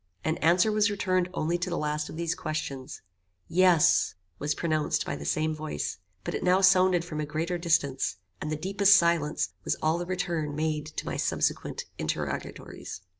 An 0.23 0.37
answer 0.37 0.71
was 0.71 0.89
returned 0.89 1.29
only 1.31 1.59
to 1.59 1.69
the 1.69 1.77
last 1.77 2.09
of 2.09 2.17
these 2.17 2.33
questions. 2.33 3.03
"Yes," 3.47 4.15
was 4.39 4.55
pronounced 4.55 5.05
by 5.05 5.15
the 5.15 5.25
same 5.25 5.53
voice; 5.53 5.99
but 6.23 6.33
it 6.33 6.43
now 6.43 6.59
sounded 6.61 7.05
from 7.05 7.21
a 7.21 7.25
greater 7.27 7.59
distance, 7.59 8.15
and 8.41 8.51
the 8.51 8.55
deepest 8.55 8.95
silence 8.95 9.49
was 9.63 9.75
all 9.79 9.99
the 9.99 10.07
return 10.07 10.55
made 10.55 10.87
to 10.87 11.05
my 11.05 11.17
subsequent 11.17 11.85
interrogatories. 11.99 13.01